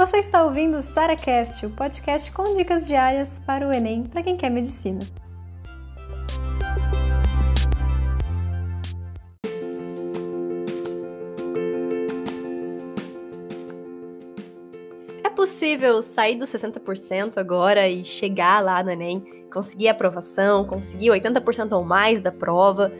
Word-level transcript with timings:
Você 0.00 0.16
está 0.16 0.42
ouvindo 0.42 0.78
o 0.78 0.80
SaraCast, 0.80 1.66
o 1.66 1.70
podcast 1.72 2.32
com 2.32 2.54
dicas 2.54 2.86
diárias 2.86 3.38
para 3.38 3.68
o 3.68 3.70
Enem 3.70 4.04
para 4.04 4.22
quem 4.22 4.34
quer 4.34 4.48
medicina. 4.48 4.98
É 15.22 15.28
possível 15.28 16.00
sair 16.00 16.36
dos 16.36 16.48
60% 16.48 17.36
agora 17.36 17.86
e 17.86 18.02
chegar 18.02 18.64
lá 18.64 18.82
no 18.82 18.90
Enem, 18.90 19.22
conseguir 19.52 19.88
aprovação, 19.88 20.64
conseguir 20.64 21.10
80% 21.10 21.72
ou 21.72 21.84
mais 21.84 22.22
da 22.22 22.32
prova. 22.32 22.90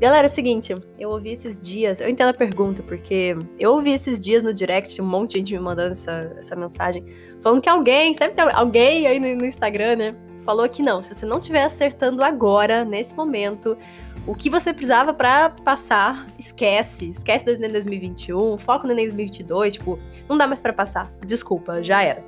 Galera, 0.00 0.28
é 0.28 0.30
o 0.30 0.32
seguinte, 0.32 0.74
eu 0.98 1.10
ouvi 1.10 1.32
esses 1.32 1.60
dias, 1.60 2.00
eu 2.00 2.08
entendo 2.08 2.30
a 2.30 2.32
pergunta, 2.32 2.82
porque 2.82 3.36
eu 3.58 3.72
ouvi 3.72 3.92
esses 3.92 4.18
dias 4.18 4.42
no 4.42 4.54
direct 4.54 4.98
um 5.02 5.04
monte 5.04 5.32
de 5.32 5.38
gente 5.40 5.52
me 5.52 5.60
mandando 5.60 5.90
essa, 5.90 6.34
essa 6.38 6.56
mensagem, 6.56 7.04
falando 7.42 7.60
que 7.60 7.68
alguém, 7.68 8.14
sempre 8.14 8.32
tem 8.32 8.50
alguém 8.54 9.06
aí 9.06 9.20
no, 9.20 9.36
no 9.36 9.44
Instagram, 9.44 9.96
né? 9.96 10.16
Falou 10.38 10.66
que 10.70 10.82
não, 10.82 11.02
se 11.02 11.14
você 11.14 11.26
não 11.26 11.38
estiver 11.38 11.64
acertando 11.64 12.24
agora, 12.24 12.82
nesse 12.82 13.14
momento, 13.14 13.76
o 14.26 14.34
que 14.34 14.50
você 14.50 14.72
precisava 14.72 15.14
para 15.14 15.50
passar, 15.50 16.26
esquece. 16.38 17.10
Esquece 17.10 17.44
do 17.44 17.52
Enem 17.52 17.70
2021, 17.72 18.58
foco 18.58 18.86
no 18.86 18.92
Enem 18.92 19.06
2022, 19.06 19.74
tipo, 19.74 19.98
não 20.28 20.36
dá 20.36 20.46
mais 20.46 20.60
para 20.60 20.72
passar. 20.72 21.10
Desculpa, 21.26 21.82
já 21.82 22.02
era. 22.02 22.24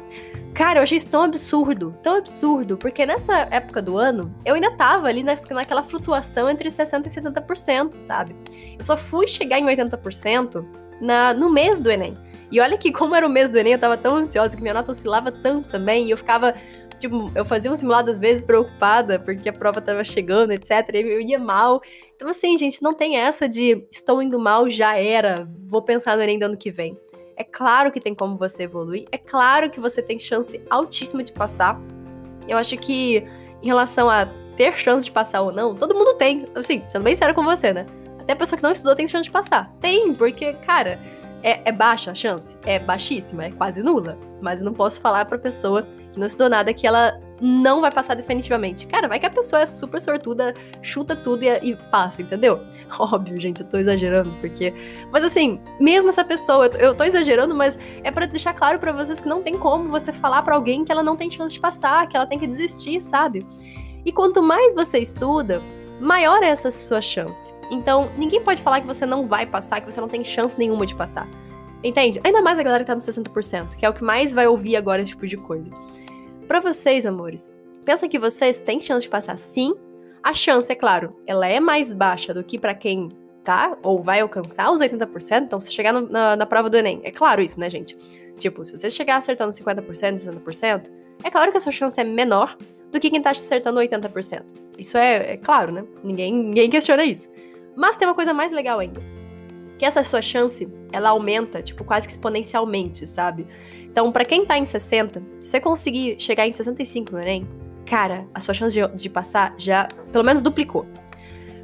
Cara, 0.55 0.79
eu 0.79 0.83
achei 0.83 0.97
isso 0.97 1.09
tão 1.09 1.23
absurdo, 1.23 1.95
tão 2.03 2.17
absurdo, 2.17 2.77
porque 2.77 3.07
nessa 3.07 3.49
época 3.51 3.81
do 3.81 3.97
ano, 3.97 4.35
eu 4.45 4.55
ainda 4.55 4.71
tava 4.77 5.07
ali 5.07 5.23
naquela 5.23 5.83
flutuação 5.83 6.49
entre 6.49 6.69
60% 6.69 7.07
e 7.07 7.09
70%, 7.09 7.99
sabe? 7.99 8.37
Eu 8.79 8.85
só 8.85 8.97
fui 8.97 9.27
chegar 9.27 9.59
em 9.59 9.65
80% 9.65 10.65
na, 11.01 11.33
no 11.35 11.51
mês 11.51 11.79
do 11.79 11.91
Enem. 11.91 12.17
E 12.51 12.61
olha 12.61 12.77
que, 12.77 12.93
como 12.93 13.15
era 13.15 13.27
o 13.27 13.31
mês 13.31 13.49
do 13.49 13.59
Enem, 13.59 13.73
eu 13.73 13.79
tava 13.79 13.97
tão 13.97 14.17
ansiosa 14.17 14.55
que 14.55 14.63
minha 14.63 14.75
nota 14.75 14.93
oscilava 14.93 15.33
tanto 15.33 15.69
também, 15.71 16.07
e 16.07 16.11
eu 16.11 16.19
ficava 16.19 16.55
tipo, 17.03 17.31
eu 17.35 17.45
fazia 17.45 17.71
um 17.71 17.75
simulado 17.75 18.11
às 18.11 18.19
vezes 18.19 18.45
preocupada, 18.45 19.19
porque 19.19 19.49
a 19.49 19.53
prova 19.53 19.81
tava 19.81 20.05
chegando, 20.05 20.53
etc. 20.53 20.71
Eu 20.95 21.21
ia 21.21 21.39
mal. 21.39 21.83
Então, 22.15 22.29
assim, 22.29 22.57
gente, 22.57 22.83
não 22.83 22.95
tem 22.95 23.17
essa 23.17 23.49
de 23.49 23.87
estou 23.91 24.23
indo 24.23 24.39
mal, 24.39 24.71
já 24.71 24.97
era, 24.97 25.49
vou 25.67 25.83
pensar 25.83 26.17
no 26.17 26.23
Enem 26.23 26.39
do 26.39 26.45
ano 26.45 26.57
que 26.57 26.71
vem. 26.71 26.97
É 27.37 27.43
claro 27.43 27.91
que 27.91 28.01
tem 28.01 28.15
como 28.15 28.37
você 28.37 28.65
evoluir, 28.65 29.07
é 29.11 29.19
claro 29.19 29.71
que 29.71 29.81
você 29.81 30.01
tem 30.01 30.19
chance 30.19 30.63
altíssima 30.71 31.25
de 31.25 31.33
passar. 31.33 31.81
Eu 32.47 32.57
acho 32.57 32.77
que 32.77 33.25
em 33.63 33.67
relação 33.67 34.09
a 34.09 34.27
ter 34.57 34.77
chance 34.77 35.05
de 35.05 35.11
passar 35.11 35.43
ou 35.43 35.53
não, 35.53 35.75
todo 35.75 35.95
mundo 35.95 36.15
tem. 36.15 36.47
Assim, 36.55 36.83
sendo 36.89 37.03
bem 37.03 37.17
sério 37.17 37.35
com 37.35 37.43
você, 37.43 37.73
né? 37.73 37.87
Até 38.21 38.35
a 38.35 38.37
pessoa 38.37 38.57
que 38.57 38.63
não 38.63 38.71
estudou 38.71 38.95
tem 38.95 39.09
chance 39.09 39.25
de 39.25 39.31
passar. 39.31 39.75
Tem, 39.81 40.15
porque, 40.15 40.53
cara, 40.53 41.01
é, 41.43 41.69
é 41.69 41.73
baixa 41.73 42.13
a 42.13 42.15
chance? 42.15 42.57
É 42.65 42.79
baixíssima, 42.79 43.47
é 43.47 43.51
quase 43.51 43.83
nula. 43.83 44.17
Mas 44.43 44.61
não 44.61 44.75
posso 44.75 45.01
falar 45.01 45.25
pra 45.25 45.39
pessoa 45.39 45.87
que 46.13 46.19
não 46.19 46.27
estudou 46.27 46.51
nada 46.51 46.75
que 46.75 46.87
ela 46.87 47.19
não 47.41 47.81
vai 47.81 47.91
passar 47.91 48.15
definitivamente. 48.15 48.87
Cara, 48.87 49.09
vai 49.09 49.19
que 49.19 49.27
a 49.27 49.31
pessoa 49.31 49.63
é 49.63 49.67
super 49.67 50.01
sortuda, 50.01 50.55
chuta 50.83 51.17
tudo 51.17 51.45
e, 51.45 51.49
e, 51.49 51.77
passa, 51.91 52.23
entendeu? 52.23 52.61
Óbvio, 52.99 53.41
gente, 53.41 53.63
eu 53.63 53.69
tô 53.69 53.79
exagerando, 53.79 54.31
porque. 54.41 54.75
Mas 55.11 55.25
assim, 55.25 55.61
mesmo 55.81 56.09
essa 56.09 56.25
pessoa, 56.25 56.67
eu 56.67 56.71
tô, 56.71 56.79
eu 56.79 56.95
tô 56.95 57.05
exagerando, 57.05 57.55
mas 57.55 57.79
é 58.03 58.11
para 58.11 58.27
deixar 58.27 58.53
claro 58.53 58.79
para 58.79 58.93
vocês 58.93 59.21
que 59.21 59.29
não 59.29 59.43
tem 59.43 59.57
como 59.57 59.89
você 59.89 60.13
falar 60.13 60.43
para 60.43 60.55
alguém 60.55 60.85
que 60.85 60.93
ela 60.93 61.03
não 61.03 61.17
tem 61.17 61.31
chance 61.31 61.55
de 61.55 61.61
passar, 61.61 62.07
que 62.09 62.17
ela 62.17 62.27
tem 62.27 62.39
que 62.39 62.47
desistir, 62.47 63.01
sabe? 63.01 63.47
E 64.05 64.13
quanto 64.13 64.43
mais 64.43 64.75
você 64.75 64.99
estuda, 64.99 65.63
maior 66.01 66.43
é 66.43 66.49
essa 66.49 66.71
sua 66.71 67.01
chance. 67.01 67.55
Então, 67.71 68.11
ninguém 68.19 68.43
pode 68.43 68.61
falar 68.61 68.81
que 68.81 68.87
você 68.87 69.07
não 69.07 69.27
vai 69.27 69.47
passar, 69.47 69.81
que 69.81 69.91
você 69.91 70.01
não 70.01 70.09
tem 70.09 70.25
chance 70.25 70.59
nenhuma 70.59 70.85
de 70.85 70.95
passar. 70.95 71.29
Entende? 71.85 72.21
Ainda 72.23 72.41
mais 72.41 72.59
a 72.59 72.63
galera 72.63 72.85
que 72.85 72.89
tá 72.89 72.95
no 72.95 73.01
60%, 73.01 73.77
que 73.77 73.85
é 73.85 73.89
o 73.89 73.95
que 73.95 74.05
mais 74.05 74.33
vai 74.33 74.47
ouvir 74.47 74.77
agora 74.77 75.03
esse 75.03 75.11
tipo 75.11 75.27
de 75.27 75.37
coisa. 75.37 75.71
Para 76.47 76.61
vocês, 76.61 77.05
amores, 77.05 77.53
pensa 77.85 78.09
que 78.09 78.19
vocês 78.19 78.61
têm 78.61 78.79
chance 78.79 79.03
de 79.03 79.09
passar 79.09 79.37
sim. 79.39 79.75
A 80.23 80.33
chance, 80.33 80.71
é 80.71 80.75
claro, 80.77 81.17
ela 81.27 81.49
é 81.49 81.59
mais 81.59 81.93
baixa 81.93 82.33
do 82.33 82.45
que 82.45 82.59
para 82.59 82.75
quem 82.75 83.09
tá 83.43 83.77
ou 83.83 84.01
vai 84.01 84.21
alcançar 84.21 84.71
os 84.71 84.81
80%. 84.81 85.43
Então, 85.43 85.59
se 85.59 85.73
chegar 85.73 85.93
no, 85.93 86.03
na, 86.09 86.37
na 86.37 86.47
prova 86.47 86.71
do 86.71 86.77
Enem, 86.77 87.01
é 87.03 87.11
claro 87.11 87.43
isso, 87.43 87.59
né, 87.59 87.69
gente? 87.69 87.97
Tipo, 88.39 88.65
se 88.65 88.77
você 88.77 88.89
chegar 88.89 89.17
acertando 89.17 89.51
50%, 89.51 89.85
60%, 89.85 90.91
é 91.25 91.31
claro 91.31 91.51
que 91.51 91.57
a 91.57 91.61
sua 91.61 91.73
chance 91.73 92.01
é 92.01 92.05
menor 92.05 92.57
do 92.93 93.01
que 93.01 93.11
quem 93.11 93.21
tá 93.21 93.31
acertando 93.31 93.81
80%. 93.81 94.45
Isso 94.79 94.97
é, 94.97 95.33
é 95.33 95.37
claro, 95.37 95.73
né? 95.73 95.85
Ninguém, 96.05 96.33
ninguém 96.33 96.71
questiona 96.71 97.05
isso. 97.05 97.33
Mas 97.75 97.97
tem 97.97 98.07
uma 98.07 98.15
coisa 98.15 98.33
mais 98.33 98.53
legal 98.53 98.79
ainda 98.79 99.01
que 99.83 99.87
essa 99.87 100.05
sua 100.05 100.23
chance, 100.23 100.65
ela 100.93 101.11
aumenta, 101.11 101.63
tipo, 101.63 101.85
quase 101.85 102.07
que 102.07 102.13
exponencialmente, 102.13 103.07
sabe? 103.07 103.47
Então, 103.85 104.11
para 104.13 104.25
quem 104.25 104.47
tá 104.47 104.59
em 104.59 104.65
60, 104.65 105.23
se 105.41 105.49
você 105.49 105.61
conseguir 105.61 106.17
chegar 106.19 106.47
em 106.47 106.53
65 106.53 107.13
no 107.13 107.21
Enem, 107.21 107.47
cara, 107.85 108.27
a 108.35 108.41
sua 108.41 108.55
chance 108.55 108.75
de, 108.75 108.87
de 108.97 109.11
passar 109.11 109.55
já, 109.59 109.89
pelo 110.11 110.25
menos, 110.25 110.43
duplicou. 110.43 110.87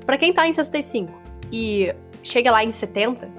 Para 0.04 0.18
quem 0.18 0.32
tá 0.32 0.46
em 0.46 0.52
65 0.52 1.12
e 1.52 1.94
chega 2.22 2.50
lá 2.50 2.64
em 2.64 2.72
70, 2.72 3.30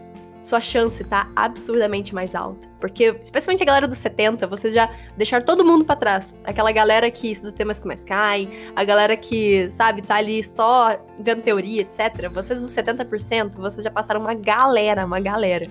sua 0.42 0.62
chance 0.62 1.04
tá 1.04 1.30
absurdamente 1.36 2.14
mais 2.14 2.34
alta. 2.34 2.68
Porque, 2.80 3.16
especialmente 3.22 3.62
a 3.62 3.66
galera 3.66 3.88
dos 3.88 3.98
70, 3.98 4.48
vocês 4.48 4.74
já 4.74 4.90
deixaram 5.18 5.46
todo 5.46 5.66
mundo 5.66 5.84
para 5.84 5.96
trás. 5.96 6.34
Aquela 6.44 6.72
galera 6.72 7.12
que 7.12 7.32
estuda 7.32 7.52
temas 7.52 7.80
que 7.80 7.88
mais 7.88 8.06
caem, 8.06 8.50
a 8.76 8.84
galera 8.84 9.18
que, 9.18 9.70
sabe, 9.70 10.02
tá 10.02 10.16
ali 10.16 10.44
só 10.44 10.98
vendo 11.20 11.42
teoria, 11.42 11.82
etc. 11.82 12.30
Vocês 12.34 12.62
dos 12.62 12.70
70%, 12.70 13.58
vocês 13.58 13.84
já 13.84 13.92
passaram 13.92 14.22
uma 14.22 14.34
galera, 14.34 15.06
uma 15.06 15.20
galera. 15.20 15.68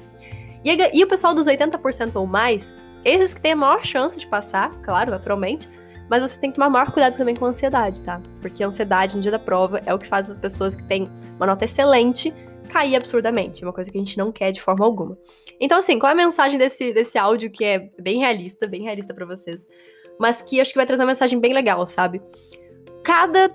E, 0.65 0.71
a, 0.71 0.91
e 0.93 1.03
o 1.03 1.07
pessoal 1.07 1.35
dos 1.35 1.47
80% 1.47 2.17
ou 2.17 2.27
mais, 2.27 2.75
esses 3.05 3.33
que 3.33 3.41
têm 3.41 3.53
a 3.53 3.57
maior 3.57 3.85
chance 3.85 4.19
de 4.19 4.27
passar, 4.27 4.71
claro, 4.83 5.11
naturalmente, 5.11 5.69
mas 6.09 6.23
você 6.23 6.39
tem 6.41 6.51
que 6.51 6.57
tomar 6.57 6.71
maior 6.71 6.91
cuidado 6.91 7.17
também 7.17 7.35
com 7.35 7.45
a 7.45 7.49
ansiedade, 7.49 8.01
tá? 8.03 8.21
Porque 8.41 8.63
a 8.63 8.67
ansiedade 8.67 9.15
no 9.17 9.23
dia 9.23 9.31
da 9.31 9.39
prova 9.39 9.81
é 9.85 9.93
o 9.93 9.99
que 9.99 10.07
faz 10.07 10.29
as 10.29 10.39
pessoas 10.39 10.75
que 10.75 10.83
têm 10.85 11.11
uma 11.37 11.47
nota 11.47 11.65
excelente 11.65 12.35
cair 12.69 12.97
absurdamente. 12.97 13.65
Uma 13.65 13.73
coisa 13.73 13.91
que 13.91 13.99
a 13.99 14.01
gente 14.01 14.17
não 14.17 14.31
quer 14.31 14.53
de 14.53 14.61
forma 14.61 14.85
alguma. 14.85 15.19
Então, 15.61 15.79
assim, 15.79 15.99
qual 15.99 16.11
é 16.11 16.13
a 16.13 16.17
mensagem 16.17 16.59
desse, 16.59 16.93
desse 16.93 17.19
áudio 17.19 17.51
que 17.51 17.65
é 17.65 17.91
bem 17.99 18.19
realista, 18.21 18.67
bem 18.67 18.83
realista 18.83 19.13
para 19.13 19.27
vocês, 19.27 19.67
mas 20.19 20.43
que 20.43 20.61
acho 20.61 20.73
que 20.73 20.79
vai 20.79 20.87
trazer 20.87 21.03
uma 21.03 21.09
mensagem 21.09 21.41
bem 21.41 21.53
legal, 21.53 21.87
sabe? 21.87 22.23
Cada 23.03 23.51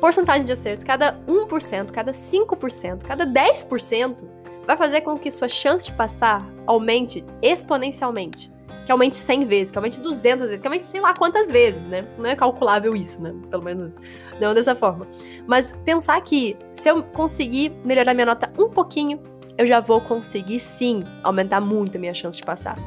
porcentagem 0.00 0.44
de 0.44 0.52
acertos, 0.52 0.84
cada 0.84 1.18
1%, 1.26 1.90
cada 1.90 2.12
5%, 2.12 3.02
cada 3.02 3.26
10% 3.26 4.28
vai 4.66 4.76
fazer 4.76 5.00
com 5.00 5.18
que 5.18 5.30
sua 5.30 5.48
chance 5.48 5.86
de 5.86 5.92
passar 5.92 6.46
aumente 6.66 7.24
exponencialmente 7.42 8.52
que 8.88 8.92
aumente 8.92 9.18
100 9.18 9.44
vezes, 9.44 9.70
que 9.70 9.76
aumente 9.76 10.00
200 10.00 10.46
vezes, 10.46 10.60
que 10.62 10.66
aumente 10.66 10.86
sei 10.86 10.98
lá 10.98 11.12
quantas 11.12 11.52
vezes, 11.52 11.84
né? 11.84 12.06
Não 12.16 12.24
é 12.24 12.34
calculável 12.34 12.96
isso, 12.96 13.22
né? 13.22 13.34
Pelo 13.50 13.62
menos 13.62 13.98
não 14.40 14.54
dessa 14.54 14.74
forma. 14.74 15.06
Mas 15.46 15.74
pensar 15.84 16.18
que 16.22 16.56
se 16.72 16.88
eu 16.88 17.02
conseguir 17.02 17.70
melhorar 17.84 18.14
minha 18.14 18.24
nota 18.24 18.50
um 18.58 18.70
pouquinho, 18.70 19.20
eu 19.58 19.66
já 19.66 19.78
vou 19.78 20.00
conseguir 20.00 20.58
sim 20.58 21.02
aumentar 21.22 21.60
muito 21.60 21.98
a 21.98 22.00
minha 22.00 22.14
chance 22.14 22.38
de 22.38 22.44
passar. 22.46 22.78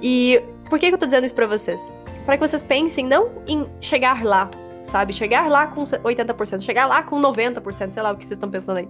E 0.00 0.42
por 0.70 0.78
que, 0.78 0.88
que 0.88 0.94
eu 0.94 0.98
tô 0.98 1.04
dizendo 1.04 1.26
isso 1.26 1.34
pra 1.34 1.46
vocês? 1.46 1.92
Para 2.24 2.38
que 2.38 2.48
vocês 2.48 2.62
pensem 2.62 3.04
não 3.04 3.28
em 3.46 3.66
chegar 3.78 4.24
lá, 4.24 4.50
sabe? 4.82 5.12
Chegar 5.12 5.50
lá 5.50 5.66
com 5.66 5.84
80%, 5.84 6.62
chegar 6.62 6.86
lá 6.86 7.02
com 7.02 7.20
90%, 7.20 7.90
sei 7.90 8.02
lá 8.02 8.10
o 8.10 8.16
que 8.16 8.24
vocês 8.24 8.38
estão 8.38 8.50
pensando 8.50 8.78
aí. 8.78 8.88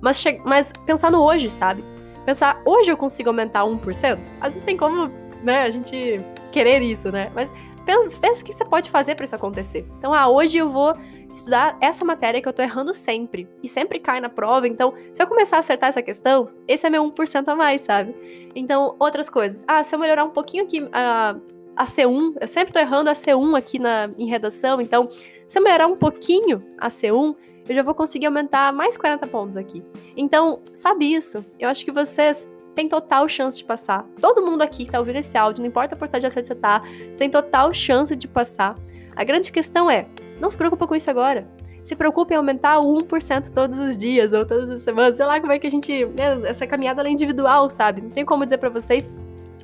Mas, 0.00 0.24
mas 0.44 0.72
pensar 0.84 1.12
no 1.12 1.22
hoje, 1.22 1.48
sabe? 1.48 1.84
Pensar, 2.26 2.60
hoje 2.64 2.90
eu 2.90 2.96
consigo 2.96 3.28
aumentar 3.28 3.64
1%? 3.64 4.18
Mas 4.40 4.54
não 4.54 4.62
tem 4.62 4.76
como 4.76 5.10
né, 5.44 5.62
a 5.62 5.70
gente 5.70 6.20
querer 6.50 6.82
isso, 6.82 7.12
né? 7.12 7.30
Mas 7.34 7.52
pensa, 7.84 8.18
pensa 8.20 8.42
o 8.42 8.44
que 8.44 8.52
você 8.52 8.64
pode 8.64 8.90
fazer 8.90 9.14
para 9.14 9.24
isso 9.24 9.34
acontecer. 9.34 9.86
Então, 9.98 10.12
ah, 10.12 10.28
hoje 10.28 10.58
eu 10.58 10.70
vou 10.70 10.94
estudar 11.30 11.76
essa 11.80 12.04
matéria 12.04 12.40
que 12.40 12.48
eu 12.48 12.52
tô 12.52 12.62
errando 12.62 12.94
sempre. 12.94 13.48
E 13.62 13.68
sempre 13.68 13.98
cai 13.98 14.20
na 14.20 14.28
prova. 14.28 14.66
Então, 14.66 14.94
se 15.12 15.22
eu 15.22 15.26
começar 15.26 15.56
a 15.56 15.60
acertar 15.60 15.88
essa 15.88 16.02
questão, 16.02 16.48
esse 16.66 16.86
é 16.86 16.90
meu 16.90 17.04
1% 17.04 17.48
a 17.48 17.56
mais, 17.56 17.82
sabe? 17.82 18.14
Então, 18.54 18.94
outras 18.98 19.28
coisas. 19.28 19.64
Ah, 19.66 19.82
se 19.82 19.94
eu 19.94 19.98
melhorar 19.98 20.24
um 20.24 20.30
pouquinho 20.30 20.64
aqui 20.64 20.88
a, 20.92 21.36
a 21.76 21.84
C1, 21.84 22.36
eu 22.40 22.48
sempre 22.48 22.72
tô 22.72 22.78
errando 22.78 23.10
a 23.10 23.14
C1 23.14 23.58
aqui 23.58 23.78
na, 23.78 24.10
em 24.16 24.26
redação. 24.26 24.80
Então, 24.80 25.08
se 25.46 25.58
eu 25.58 25.62
melhorar 25.62 25.86
um 25.86 25.96
pouquinho 25.96 26.64
a 26.78 26.88
C1, 26.88 27.34
eu 27.68 27.74
já 27.74 27.82
vou 27.82 27.94
conseguir 27.94 28.26
aumentar 28.26 28.72
mais 28.72 28.96
40 28.96 29.26
pontos 29.26 29.56
aqui. 29.56 29.82
Então, 30.16 30.60
sabe 30.72 31.12
isso? 31.12 31.44
Eu 31.58 31.68
acho 31.68 31.84
que 31.84 31.90
vocês 31.90 32.48
tem 32.74 32.88
total 32.88 33.28
chance 33.28 33.58
de 33.58 33.64
passar. 33.64 34.04
Todo 34.20 34.44
mundo 34.44 34.62
aqui 34.62 34.84
que 34.84 34.90
tá 34.90 34.98
ouvindo 34.98 35.16
esse 35.16 35.36
áudio, 35.36 35.62
não 35.62 35.68
importa 35.68 35.94
a 35.94 35.98
porcentagem 35.98 36.28
de 36.28 36.46
você 36.46 36.54
tá, 36.54 36.82
tem 37.16 37.30
total 37.30 37.72
chance 37.72 38.14
de 38.14 38.26
passar. 38.26 38.76
A 39.14 39.24
grande 39.24 39.52
questão 39.52 39.90
é, 39.90 40.06
não 40.40 40.50
se 40.50 40.56
preocupa 40.56 40.86
com 40.86 40.94
isso 40.94 41.08
agora. 41.08 41.46
Se 41.84 41.94
preocupe 41.94 42.32
em 42.32 42.36
aumentar 42.36 42.78
o 42.78 43.02
1% 43.02 43.50
todos 43.50 43.78
os 43.78 43.96
dias 43.96 44.32
ou 44.32 44.46
todas 44.46 44.70
as 44.70 44.82
semanas. 44.82 45.16
Sei 45.16 45.26
lá 45.26 45.38
como 45.38 45.52
é 45.52 45.58
que 45.58 45.66
a 45.66 45.70
gente. 45.70 46.06
Né, 46.06 46.40
essa 46.44 46.66
caminhada 46.66 47.06
é 47.06 47.10
individual, 47.10 47.68
sabe? 47.68 48.00
Não 48.00 48.10
tem 48.10 48.24
como 48.24 48.44
dizer 48.44 48.58
para 48.58 48.70
vocês 48.70 49.10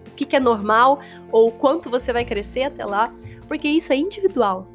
o 0.06 0.14
que, 0.14 0.26
que 0.26 0.36
é 0.36 0.40
normal 0.40 1.00
ou 1.32 1.50
quanto 1.50 1.88
você 1.88 2.12
vai 2.12 2.24
crescer 2.24 2.64
até 2.64 2.84
lá, 2.84 3.12
porque 3.48 3.66
isso 3.66 3.92
é 3.92 3.96
individual 3.96 4.68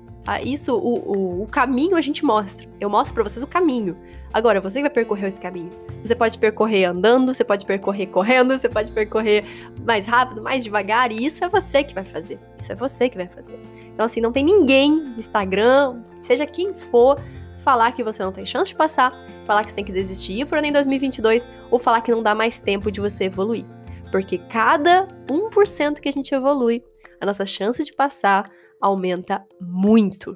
isso, 0.44 0.76
o, 0.76 0.96
o, 0.96 1.44
o 1.44 1.48
caminho 1.48 1.96
a 1.96 2.02
gente 2.02 2.26
mostra. 2.26 2.68
Eu 2.80 2.90
mostro 2.90 3.14
para 3.14 3.24
vocês 3.24 3.44
o 3.44 3.48
caminho. 3.48 3.96
Agora, 4.34 4.60
você 4.60 4.82
vai 4.82 4.90
percorrer 4.90 5.28
esse 5.28 5.40
caminho. 5.40 5.70
Você 6.04 6.16
pode 6.16 6.38
percorrer 6.38 6.86
andando, 6.86 7.34
você 7.34 7.44
pode 7.44 7.66
percorrer 7.66 8.08
correndo, 8.08 8.58
você 8.58 8.68
pode 8.68 8.92
percorrer 8.92 9.46
mais 9.86 10.06
rápido, 10.06 10.42
mais 10.42 10.64
devagar, 10.64 11.12
e 11.12 11.26
isso 11.26 11.46
é 11.46 11.48
você 11.48 11.84
que 11.84 11.94
vai 11.94 12.04
fazer. 12.04 12.40
Isso 12.60 12.72
é 12.72 12.76
você 12.76 13.08
que 13.08 13.16
vai 13.16 13.28
fazer. 13.28 13.58
Então, 13.94 14.06
assim, 14.06 14.20
não 14.20 14.32
tem 14.32 14.44
ninguém 14.44 15.14
Instagram, 15.18 16.02
seja 16.20 16.46
quem 16.46 16.74
for, 16.74 17.22
falar 17.64 17.92
que 17.94 18.04
você 18.04 18.24
não 18.24 18.32
tem 18.32 18.46
chance 18.46 18.70
de 18.70 18.76
passar, 18.76 19.14
falar 19.46 19.64
que 19.64 19.70
você 19.70 19.76
tem 19.76 19.86
que 19.86 19.92
desistir 19.92 20.46
por 20.46 20.64
em 20.64 20.72
2022 20.72 21.48
ou 21.72 21.80
falar 21.80 22.02
que 22.02 22.12
não 22.12 22.22
dá 22.22 22.36
mais 22.36 22.60
tempo 22.60 22.92
de 22.92 23.00
você 23.00 23.26
evoluir. 23.26 23.66
Porque 24.12 24.38
cada 24.38 25.08
1% 25.28 26.00
que 26.00 26.10
a 26.10 26.12
gente 26.12 26.34
evolui, 26.34 26.84
a 27.20 27.26
nossa 27.26 27.46
chance 27.46 27.84
de 27.84 27.94
passar 27.94 28.52
aumenta 28.82 29.46
muito. 29.60 30.36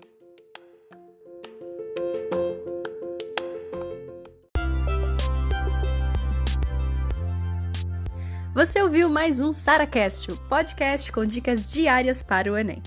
Você 8.54 8.82
ouviu 8.82 9.10
mais 9.10 9.40
um 9.40 9.54
SaraCast, 9.54 10.28
podcast 10.50 11.12
com 11.14 11.26
dicas 11.26 11.72
diárias 11.72 12.22
para 12.22 12.52
o 12.52 12.58
Enem. 12.58 12.84